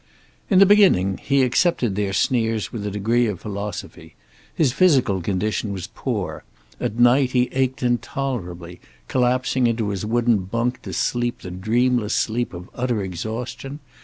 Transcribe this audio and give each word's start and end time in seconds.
In 0.49 0.57
the 0.57 0.65
beginning 0.65 1.19
he 1.21 1.43
accepted 1.43 1.95
their 1.95 2.11
sneers 2.11 2.73
with 2.73 2.83
a 2.87 2.89
degree 2.89 3.27
of 3.27 3.41
philosophy. 3.41 4.15
His 4.55 4.73
physical 4.73 5.21
condition 5.21 5.71
was 5.71 5.89
poor. 5.93 6.43
At 6.79 6.97
night 6.97 7.33
he 7.33 7.49
ached 7.51 7.83
intolerably, 7.83 8.79
collapsing 9.07 9.67
into 9.67 9.89
his 9.89 10.03
wooden 10.03 10.39
bunk 10.39 10.81
to 10.81 10.93
sleep 10.93 11.41
the 11.41 11.51
dreamless 11.51 12.15
sleep 12.15 12.51
of 12.55 12.67
utter 12.73 13.03
exhaustion. 13.03 13.77